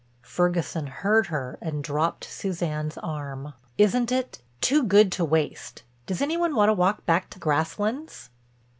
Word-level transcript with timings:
Ferguson 0.23 0.87
heard 0.87 1.27
her 1.27 1.59
and 1.61 1.83
dropped 1.83 2.23
Suzanne's 2.25 2.97
arm. 2.97 3.53
"Isn't 3.77 4.11
it? 4.11 4.41
Too 4.59 4.81
good 4.81 5.11
to 5.11 5.23
waste. 5.23 5.83
Does 6.07 6.23
any 6.23 6.37
one 6.37 6.55
want 6.55 6.69
to 6.69 6.73
walk 6.73 7.05
back 7.05 7.29
to 7.29 7.37
Grasslands?" 7.37 8.31